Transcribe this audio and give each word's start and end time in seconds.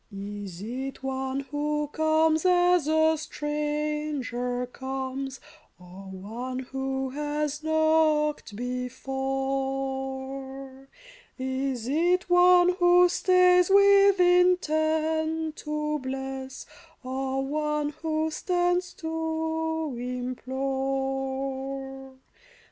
Is 0.11 0.63
it 0.63 1.03
one 1.03 1.41
who 1.41 1.87
comes 1.93 2.43
as 2.43 2.87
a 2.87 3.15
stranger 3.19 4.65
comes, 4.65 5.39
Or 5.79 6.05
one 6.09 6.57
who 6.57 7.11
has 7.11 7.61
knocked 7.61 8.55
before? 8.55 10.87
Is 11.37 11.87
it 11.87 12.27
one 12.31 12.69
who 12.79 13.09
stays 13.09 13.69
with 13.69 14.19
intent 14.19 15.57
to 15.57 15.99
bless, 15.99 16.65
Or 17.03 17.45
one 17.45 17.89
who 17.99 18.31
stands 18.31 18.93
to 18.93 19.95
implore 19.99 22.15